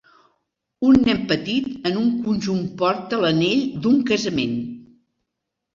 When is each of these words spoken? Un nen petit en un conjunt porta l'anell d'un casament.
Un 0.87 0.97
nen 1.09 1.19
petit 1.33 1.69
en 1.91 2.01
un 2.05 2.09
conjunt 2.25 2.65
porta 2.81 3.21
l'anell 3.27 3.63
d'un 3.87 4.05
casament. 4.13 4.59